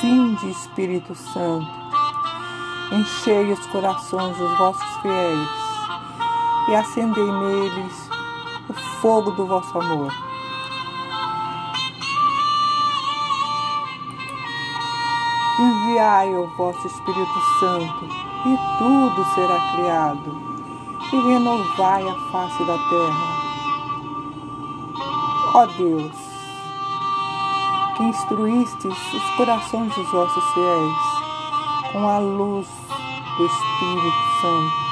Vinde, 0.00 0.50
Espírito 0.50 1.14
Santo, 1.14 1.66
enchei 2.92 3.50
os 3.50 3.66
corações 3.68 4.36
dos 4.36 4.58
vossos 4.58 4.96
fiéis 5.00 5.48
e 6.68 6.74
acendei 6.74 7.24
neles 7.24 8.10
o 8.68 8.74
fogo 9.00 9.30
do 9.30 9.46
vosso 9.46 9.78
amor. 9.78 10.12
Enviai 15.58 16.34
o 16.36 16.46
vosso 16.58 16.86
Espírito 16.86 17.40
Santo, 17.58 18.04
e 18.44 18.78
tudo 18.78 19.24
será 19.34 19.58
criado, 19.72 20.36
e 21.10 21.16
renovai 21.32 22.06
a 22.06 22.14
face 22.30 22.64
da 22.64 22.76
terra. 22.90 23.36
Ó 25.54 25.66
Deus, 25.78 26.35
que 27.96 28.02
instruístes 28.02 29.14
os 29.14 29.36
corações 29.36 29.94
dos 29.94 30.10
vossos 30.10 30.44
fiéis 30.52 30.96
com 31.92 32.08
a 32.08 32.18
luz 32.18 32.66
do 33.38 33.46
Espírito 33.46 34.24
Santo, 34.40 34.86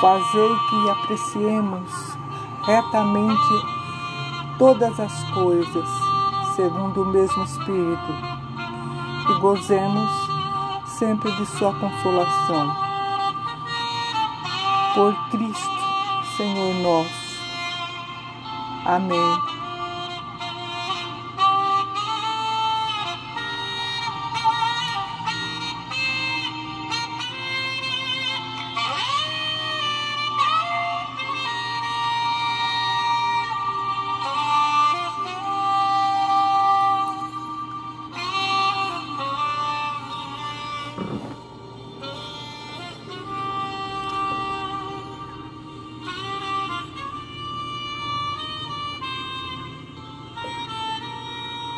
fazei 0.00 0.50
que 0.70 0.90
apreciemos 0.90 2.16
retamente 2.64 3.66
todas 4.58 5.00
as 5.00 5.24
coisas 5.30 5.88
segundo 6.54 7.02
o 7.02 7.06
mesmo 7.06 7.42
Espírito 7.44 8.12
e 9.28 9.40
gozemos 9.40 10.10
sempre 10.86 11.32
de 11.32 11.46
Sua 11.46 11.72
consolação. 11.74 12.72
Por 14.94 15.14
Cristo, 15.30 15.70
Senhor 16.36 16.74
nosso. 16.74 17.22
Amém. 18.84 19.62